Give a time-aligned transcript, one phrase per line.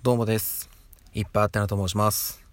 [0.00, 0.70] どうもです。
[1.12, 2.46] いっぱいあってなと申します。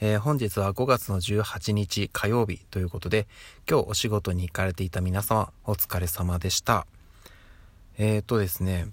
[0.00, 3.26] えー本日は5月の18日火曜日ということで、
[3.68, 6.86] 今日お仕事に行かれていた皆様、お疲れ様でした。
[7.98, 8.86] えーとですね、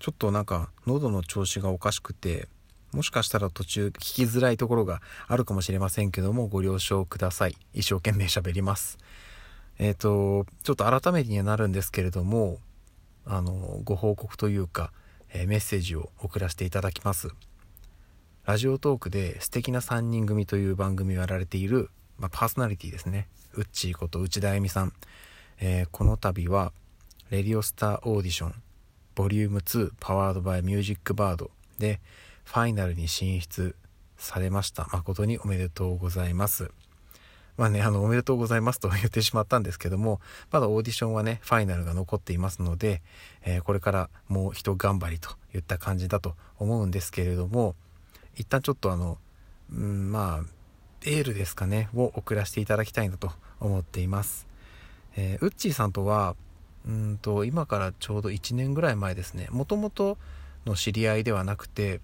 [0.00, 2.48] ちょっとなんか喉の調子がおかしくて、
[2.90, 7.56] もしかしたら途中聞きづらいところがあるかもしれませんけども、ご了承ください。
[7.72, 8.98] 一生懸命喋ります。
[9.78, 12.58] えーと、ちょっと改めてにはなるんですけれども、
[13.24, 14.90] あの、ご報告というか、
[15.34, 17.28] えメッセージを送らせていただきます。
[18.46, 23.28] ラジオトークで素敵な3人組という番組をやられている、まあ、パーソナリティですね。
[23.54, 24.92] ウッチーこと内田あゆみさん。
[25.60, 26.72] えーこの度は、
[27.30, 28.54] レディオスターオーディション、
[29.14, 32.00] ボリューム2パワードバイミュージックバードで、
[32.44, 33.74] ファイナルに進出
[34.16, 34.88] されました。
[34.92, 36.70] 誠におめでとうございます。
[37.56, 43.02] まあね、あの、おめでとうございますと 言ってしまったんですけども、まだオーディションはね、ファイナルが残っていますので、
[43.42, 47.76] えーこれからもう一頑張りといった感じだと思うんですけれども、
[48.36, 49.18] 一旦ちょっとあの、
[49.72, 50.46] うん、まあ、
[51.06, 53.30] エールですかね、を送らせていただきたいなと
[53.60, 54.46] 思っています。
[55.16, 56.34] えーウッチーさんとは、
[56.86, 60.18] うんと、今からちょうど1年ぐらい前ですね、もともと
[60.66, 62.00] の知り合いではなくて、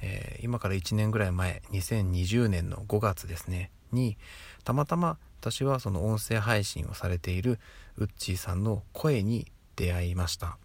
[0.00, 4.16] えー今から1年ぐらい前、2020年の5月ですね、に、
[4.64, 7.58] たまたま私はその音声配信をされている
[7.96, 10.58] ウッチーさんの声に出会いました。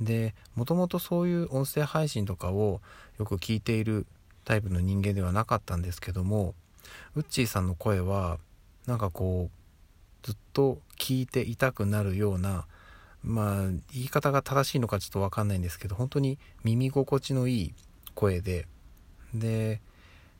[0.00, 2.80] で、もともとそういう音声配信とかを
[3.18, 4.06] よく聞いている
[4.44, 6.54] タイプの人間ではなかったんですけども、
[7.16, 8.38] ウッチーさんの声は、
[8.86, 12.66] なんかこう、ずっと聞いていたくなるような、
[13.22, 17.74] まあ、言い方が正しいのかちょっとわかんないんですけど、本当に耳心地のいい
[18.14, 18.66] 声で、
[19.34, 19.80] で、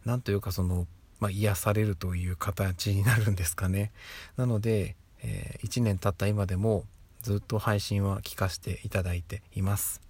[0.05, 0.87] なんというかその、
[1.21, 3.91] まあ、癒されるという形になるんですかね。
[4.37, 6.85] なので、え1年経った今でも
[7.23, 10.01] ずっと配信は聞かせていただいています。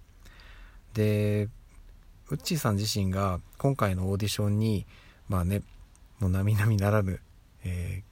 [0.93, 1.49] で、
[2.29, 4.85] ウッチーさん自身が今回のオーディションに、
[5.27, 5.63] まあね、
[6.19, 7.19] もう並々ならぬ、
[7.63, 8.09] えー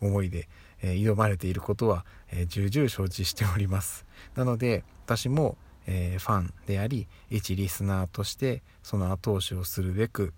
[0.00, 0.48] 思いで、
[0.80, 4.06] えー挑まれていることは、えー重々承知しております。
[4.36, 10.32] なので、私も、えーファンであり、一リスナーとして、その後押しをするべく、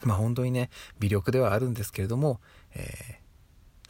[0.04, 2.40] まあ本当にね、微力ではあるんですけれども、
[2.74, 3.20] えー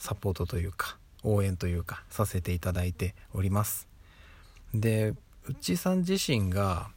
[0.00, 3.86] サポートというか、応援というか、させていただいております。
[4.72, 5.14] で、
[5.46, 6.88] うちさん自身が、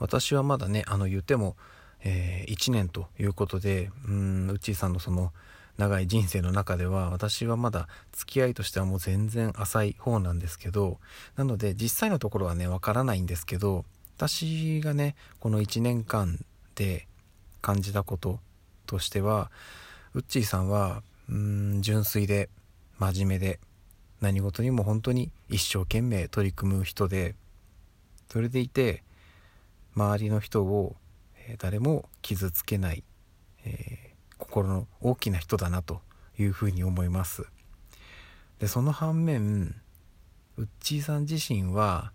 [0.00, 1.56] 私はまだね、あの言っても、
[2.02, 5.32] え1年ということで、うん、うちさんのその
[5.78, 10.98] 長い人生の中では、私はまだ付き合いとしてはもう全然浅い方なんですけど、
[11.36, 13.84] なので実際のところはね、わからないんですけど、
[14.16, 17.06] 私がね、この1年間で
[17.64, 18.40] 感じたこと
[18.86, 19.50] としては、
[20.12, 22.50] ウッチーさんは、うん、純粋で、
[22.98, 23.58] 真面目で、
[24.20, 27.34] 何事にも本当に一生懸命取り組む人で、
[28.28, 29.02] それでいて、
[29.96, 30.96] 周りの人を、
[31.58, 33.02] 誰も傷つけない、
[33.64, 34.04] えー
[34.38, 36.00] 心の大きな人だなと
[36.38, 37.46] いうふうに思います。
[38.58, 39.74] で、その反面、
[40.56, 42.12] ウッチーさん自身は、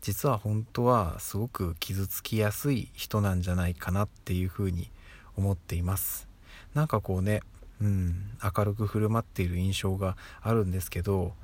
[0.00, 4.90] 実は本当はすごく傷つきやすい人なんじゃないかなっていうふうに
[5.36, 6.28] 思っています。
[6.74, 7.42] なんかこうね、
[7.80, 11.34] うん、明るく振る舞っている印象があるんですけど、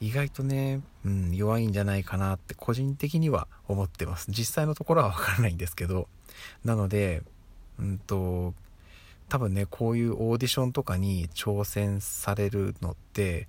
[0.00, 4.30] 意外とね、うん、弱いんじゃないかなって個人的には思ってます。
[4.30, 6.08] 実際のところはわからないんですけど、
[6.64, 7.22] なので、
[7.78, 8.54] うんと、
[9.28, 13.48] 多分ね、こういうオーディションとかに挑戦されるのって、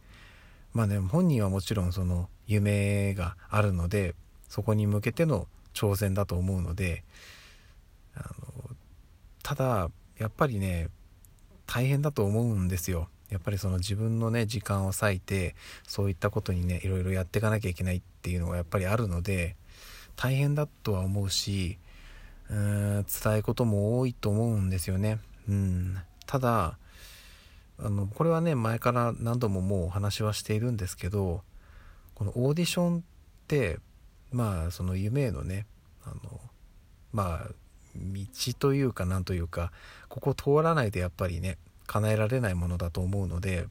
[0.77, 4.13] まあね、本人はもちろんその夢があるので、
[4.47, 7.03] そこに向けての挑戦だと思うので、
[8.13, 8.75] あの、
[9.41, 9.89] ただ、
[10.19, 10.89] やっぱりね、
[11.65, 13.09] 大変だと思うんですよ。
[13.31, 15.55] やっぱりその自分のね、時間を割いて、
[15.88, 19.55] そういったことにね、いろいろやっていかなきゃいけないっていうのがやっぱりあるので、
[20.15, 21.79] 大変だとは思うし、
[22.51, 25.17] うーん、辛いことも多いと思うんですよね。
[25.49, 25.97] うん。
[26.27, 26.77] ただ、
[27.79, 31.43] あの、これはね、前から何度ももうお話はしているんですけど、
[32.15, 33.01] このオーディションっ
[33.47, 33.79] て、
[34.31, 35.65] まあ、その夢へのね、
[36.03, 36.39] あの、
[37.13, 37.47] まあ、
[37.95, 38.25] 道
[38.59, 39.71] というかなんというか、
[40.09, 43.68] ここ通らないとやっぱりね、叶えられないものだと思うので、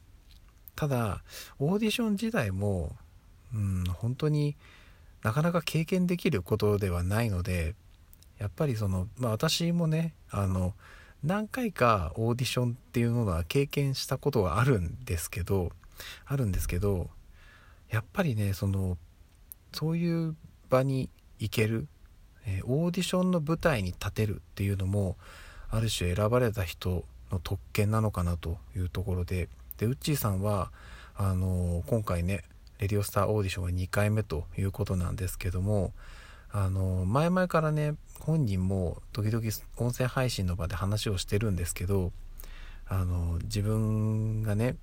[0.75, 1.23] ただ、
[1.59, 2.95] オーディション時代も、
[3.53, 4.55] うん、本当に
[5.23, 7.75] なかなか経験できることではないので、
[8.39, 10.73] やっぱりその、まあ私もね、あの、
[11.23, 15.71] 何回かオーディションっていうのは経験したことはあるんですけど、
[16.25, 17.09] あるんですけど、
[17.89, 18.97] やっぱりね、その、
[19.73, 20.35] そういう
[20.69, 21.09] 場に
[21.39, 21.87] 行ける、
[22.65, 25.17] オーディションの舞台に立てるっていうのも、
[25.69, 30.71] ある種選ばれた人の特権なのかなというところで、で、ウッチーさんは、
[31.15, 32.43] あの今回ね、
[32.79, 35.93] レディオスターオーディションが2回目ということなんですけども、
[36.51, 39.45] あの前々からね本人も時々
[39.77, 42.11] 音声配信の場で話をしてるんですけど
[42.87, 44.75] あの自分がね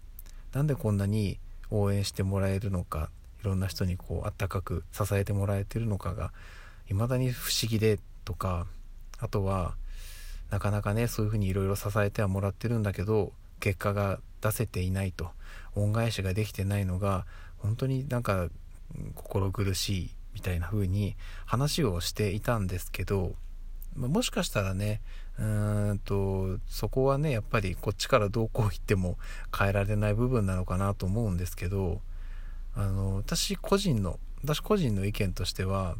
[0.52, 1.38] なんでこんなに
[1.70, 3.10] 応援してもらえるのか
[3.42, 6.32] いろんな人にこうあったかく支えてもらえてるのかが
[6.86, 8.66] 未だに不思議でとか
[9.18, 9.74] あとは
[10.50, 15.30] なかなかねそういうふうにいろいろ支えてはもらってるんだけど結果が出せていないと
[15.74, 17.26] 恩返しができてないのが
[17.58, 18.48] 本当になんか
[19.14, 21.16] 心苦しいみたいな風に
[21.46, 23.34] 話をしていたんですけど
[23.96, 25.00] もしかしたらね
[25.38, 29.16] うーんとそこはねやっぱりこっちからどうこう言っても
[29.56, 32.00] 変えられない部分なのかなと思うんですけど
[32.76, 35.96] あの私個人の私個人の意見としては、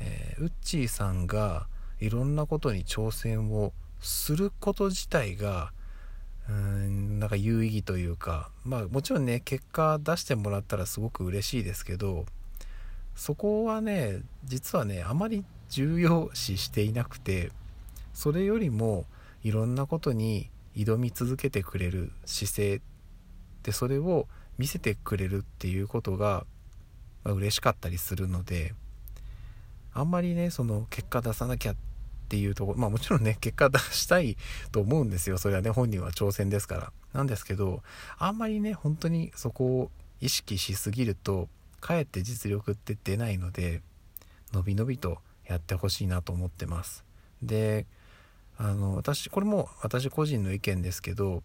[0.00, 1.66] えー、ウッチーさんが
[2.00, 5.72] いろんなことに挑戦をすること自体が
[6.48, 12.26] うーんなんか有意義というかまあもちろんね結果出してもらったらすごく嬉しいですけど
[13.18, 17.50] そこはね実はねあまり重要視していなくて
[18.14, 19.06] それよりも
[19.42, 22.80] いろんなことに挑み続けてくれる姿勢
[23.64, 26.46] でそれを見せてくれるっていうことが、
[27.24, 28.72] まあ、嬉しかったりするので
[29.92, 31.76] あんまりねその結果出さなきゃっ
[32.28, 34.36] ていうところまあもちろんね結果出したい
[34.70, 35.38] と思うんですよ。
[35.38, 36.92] それはね本人は挑戦ですから。
[37.14, 37.82] なんですけど
[38.18, 39.90] あんまりね本当にそこを
[40.20, 41.48] 意識しすぎると
[41.80, 43.82] かえって実力って出ないので
[44.52, 47.04] のびのびとやってほしいなと思ってます。
[47.42, 47.86] で
[48.56, 51.42] あの私これも私個人の意見ですけど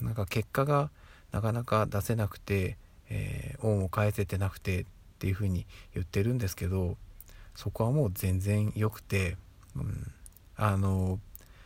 [0.00, 0.90] なんか結果が
[1.32, 2.76] なかなか出せなくて、
[3.10, 4.84] えー、恩を返せてなくてっ
[5.18, 6.96] ていうふうに言ってるんですけど
[7.54, 9.36] そこはもう全然良くて、
[9.74, 10.12] うん、
[10.56, 11.18] あの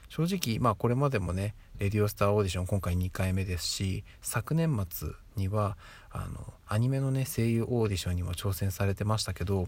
[0.08, 5.78] 正直まあこれまでもねレディオスターオーディション今回2回目ですし昨年末には
[6.10, 9.66] あのアニメのね声優オーディションにも挑戦されてましたけど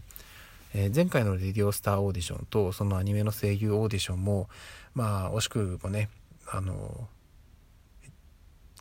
[0.75, 4.49] えー、前回のレディオスターオーディションとそのアニメの声優オーディションも
[4.95, 6.09] まあ惜しくもね
[6.51, 7.09] あの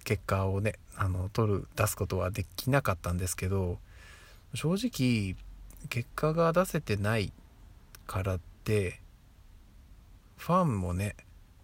[0.05, 3.77] 結果をねあの取る出すことはできなかったんですけど
[4.53, 5.35] 正直
[5.89, 7.33] 結果が出せてない
[8.07, 8.99] からって
[10.37, 11.15] ファンもね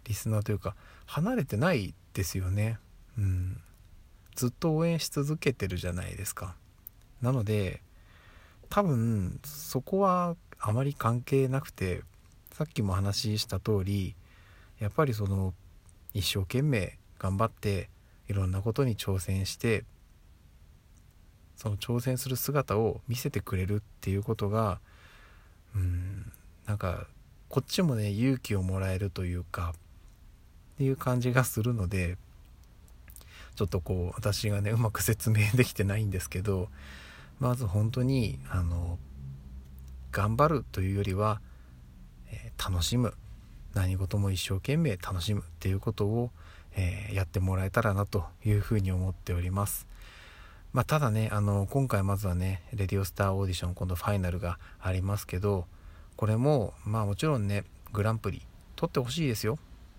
[0.04, 0.74] リスナーというか
[1.08, 2.78] 離れてないですよね。
[3.16, 3.60] うん。
[4.36, 6.54] ずっと応援し続けてるじゃないですか。
[7.22, 7.82] なので
[8.68, 12.02] 多分そこはあまり関係なくて
[12.52, 14.14] さっきも話した通り
[14.78, 15.54] やっぱりその
[16.12, 17.88] 一生懸命頑張って
[18.28, 19.84] いろんなことに挑戦して
[21.56, 24.78] その挑戦する姿を見せてくれるっていうことが
[25.74, 26.30] うん
[26.66, 27.06] なんか
[27.48, 29.74] こっちもね勇気をもらえるというか
[30.78, 32.16] っていう感じがするので
[33.56, 36.68] ちょっとこう私がねうまく説明できてないんですけど
[37.40, 38.96] まず本当にあの
[40.12, 41.40] 頑張るというよりは、
[42.30, 43.14] えー、楽しむ
[43.74, 46.30] 何事も一生懸命楽しむっていうことを、
[46.76, 49.88] えー、やってもらえたらなというふうに思っております。
[50.72, 55.66] まあ、ただねあの今回まずはねレディオスターオーディション今度ファイナルがありますけど
[56.14, 58.42] これもまあもちろんねグランプリ
[58.76, 59.58] 取ってほしいですよ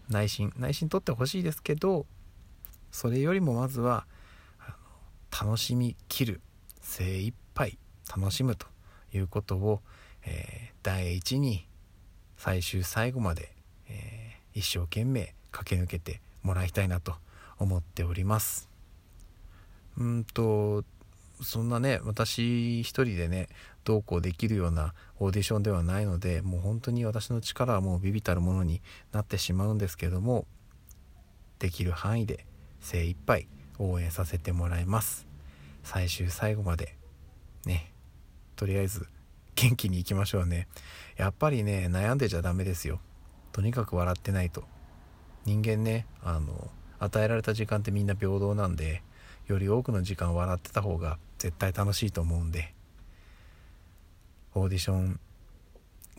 [0.09, 2.05] 内心内心取ってほしいですけど
[2.91, 4.05] それよりもまずは
[5.31, 6.41] 楽しみきる
[6.81, 7.77] 精一杯
[8.15, 8.65] 楽しむと
[9.13, 9.81] いうことを、
[10.25, 11.67] えー、第一に
[12.37, 13.53] 最終最後まで、
[13.89, 17.15] えー、一生懸命駆け抜けてもらいたいなと
[17.59, 18.69] 思っております。
[19.97, 20.83] うんと
[21.41, 23.47] そんなね私一人でね
[23.83, 28.81] どうこうできるようなオーディションではないのでもう本当に私の力はもうビビたるものに
[29.11, 30.45] なってしまうんですけども
[31.59, 32.45] できる範囲で
[32.79, 35.27] 精一杯応援させてもらいます。
[35.83, 36.97] 最終最後まで
[37.65, 37.93] ね
[38.55, 39.07] とりあえず
[39.55, 40.67] 元気にいきましょうね。
[41.17, 42.99] やっぱりね悩んでちゃダメですよ。
[43.51, 44.63] とにかく笑ってないと。
[45.45, 46.69] 人間ねあの
[46.99, 49.03] 与えられた時間ってみんな平等なんで
[49.51, 52.73] より多くの時間を笑ってた方が絶対楽しいと思うんで
[54.53, 55.19] オーディション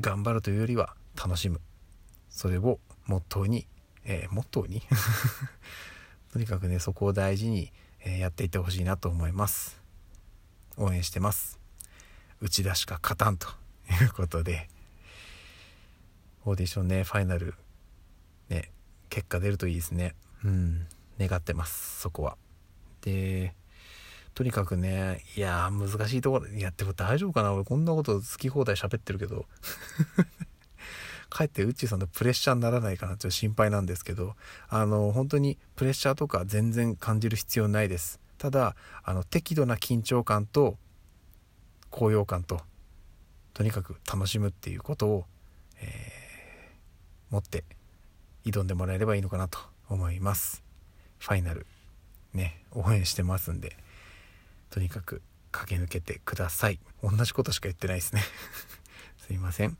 [0.00, 1.60] 頑張るというよりは楽しむ。
[2.30, 3.66] それをモットーに、
[4.04, 4.82] えー、モットーに？
[6.32, 7.72] とにかくねそこを大事に
[8.04, 9.80] えやっていってほしいなと思います。
[10.76, 11.58] 応援してます。
[12.40, 13.48] 内田しか勝たんと
[14.00, 14.70] いうことで
[16.46, 17.54] オーディションねファイナル
[18.48, 18.70] ね
[19.10, 20.14] 結果出るといいですね。
[20.44, 20.86] うん
[21.18, 22.38] 願ってますそこは。
[23.02, 23.54] で
[24.34, 29.46] とにかくねいや難しいところやっても大丈夫かな俺こんなこと好き放題喋ってるけど。
[31.30, 34.34] かえってウッチーさんのプレッシャーにならないかなちょっと心配なんですけど。
[34.68, 38.18] あの本当にプレッシャーとか全然感じる必要ないです。
[38.36, 40.76] ただあの適度な緊張感と
[41.90, 42.62] 高揚感と
[43.54, 45.26] とにかく楽しむっていうことを、
[45.76, 46.20] えー
[47.30, 47.64] 持って
[48.44, 50.62] 挑んでもらえればいいのかなと思います。
[51.18, 51.66] ファイナル。
[52.34, 53.76] ね応援してますんで
[54.70, 55.22] とにかく
[55.52, 56.78] 駆け抜けてください。
[57.02, 58.22] 同じことしか言ってないですね。
[59.18, 59.76] すいません。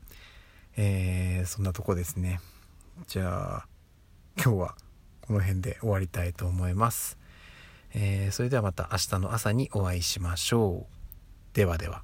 [0.75, 2.41] えー、そんなとこですね。
[3.07, 3.67] じゃあ
[4.35, 4.75] 今日は
[5.21, 7.17] この辺で終わりたいと思います、
[7.93, 11.55] えー、それではまた明日の朝にお会いしましょう。
[11.55, 12.03] ではでは。